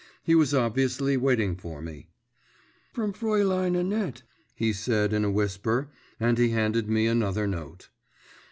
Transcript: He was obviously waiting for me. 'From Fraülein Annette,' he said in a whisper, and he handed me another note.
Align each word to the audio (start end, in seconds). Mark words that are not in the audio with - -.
He 0.23 0.33
was 0.33 0.51
obviously 0.51 1.15
waiting 1.15 1.55
for 1.55 1.79
me. 1.79 2.09
'From 2.91 3.13
Fraülein 3.13 3.77
Annette,' 3.79 4.23
he 4.55 4.73
said 4.73 5.13
in 5.13 5.23
a 5.23 5.29
whisper, 5.29 5.91
and 6.19 6.39
he 6.39 6.49
handed 6.49 6.89
me 6.89 7.05
another 7.05 7.45
note. 7.45 7.89